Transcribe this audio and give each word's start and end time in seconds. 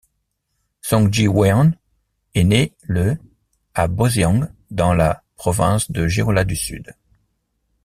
Song 0.81 1.13
Gi-weon 1.13 1.73
est 2.33 2.43
né 2.43 2.73
le 2.81 3.19
à 3.75 3.85
Boseong 3.87 4.49
dans 4.71 4.95
la 4.95 5.23
province 5.35 5.91
de 5.91 6.07
Jeolla 6.07 6.43
du 6.43 6.55
Sud. 6.55 6.95